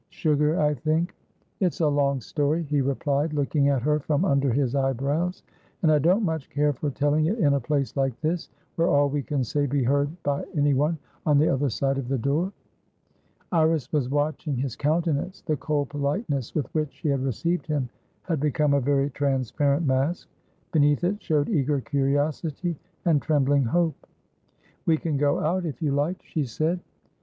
Sugar, 0.09 0.59
I 0.59 0.73
think?" 0.73 1.13
"It's 1.59 1.79
a 1.79 1.87
long 1.87 2.21
story," 2.21 2.63
he 2.63 2.81
replied, 2.81 3.33
looking 3.33 3.69
at 3.69 3.83
her 3.83 3.99
from 3.99 4.25
under 4.25 4.49
his 4.51 4.73
eyebrows, 4.73 5.43
"and 5.83 5.91
I 5.91 5.99
don't 5.99 6.23
much 6.23 6.49
care 6.49 6.73
for 6.73 6.89
telling 6.89 7.27
it 7.27 7.37
in 7.37 7.53
a 7.53 7.59
place 7.59 7.95
like 7.95 8.19
this, 8.19 8.49
where 8.77 8.87
all 8.87 9.09
we 9.09 9.21
say 9.21 9.67
can 9.67 9.69
be 9.69 9.83
heard 9.83 10.09
by 10.23 10.43
anyone 10.55 10.97
on 11.27 11.37
the 11.37 11.49
other 11.49 11.69
side 11.69 11.99
of 11.99 12.07
the 12.07 12.17
door." 12.17 12.51
Iris 13.51 13.93
was 13.93 14.09
watching 14.09 14.55
his 14.57 14.75
countenance. 14.75 15.41
The 15.43 15.55
cold 15.55 15.89
politeness 15.89 16.55
with 16.55 16.65
which 16.73 16.91
she 16.91 17.09
had 17.09 17.23
received 17.23 17.67
him 17.67 17.87
had 18.23 18.39
become 18.39 18.73
a 18.73 18.81
very 18.81 19.11
transparent 19.11 19.85
mask; 19.85 20.27
beneath 20.71 21.03
it 21.03 21.21
showed 21.21 21.47
eager 21.47 21.79
curiosity 21.79 22.75
and 23.05 23.21
trembling 23.21 23.65
hope. 23.65 24.07
"We 24.87 24.97
can 24.97 25.17
go 25.17 25.41
out, 25.41 25.63
if 25.63 25.79
you 25.79 25.91
like," 25.91 26.23
she 26.23 26.45
said. 26.45 26.79